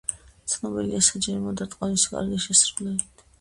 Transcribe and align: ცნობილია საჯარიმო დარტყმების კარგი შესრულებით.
ცნობილია 0.53 1.01
საჯარიმო 1.07 1.53
დარტყმების 1.61 2.07
კარგი 2.15 2.41
შესრულებით. 2.47 3.23